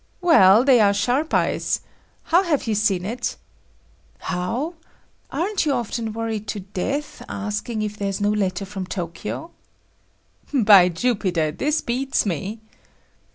"Well, 0.19 0.63
they 0.65 0.79
are 0.79 0.95
sharp 0.95 1.31
eyes. 1.35 1.81
How 2.23 2.41
have 2.41 2.65
you 2.65 2.73
seen 2.73 3.05
it?" 3.05 3.35
"How? 4.17 4.73
Aren't 5.31 5.67
you 5.67 5.73
often 5.73 6.11
worried 6.11 6.47
to 6.47 6.59
death, 6.61 7.21
asking 7.29 7.83
if 7.83 7.97
there's 7.97 8.19
no 8.19 8.31
letter 8.31 8.65
from 8.65 8.87
Tokyo?" 8.87 9.51
"By 10.51 10.89
Jupiter! 10.89 11.51
This 11.51 11.81
beats 11.81 12.25
me!" 12.25 12.61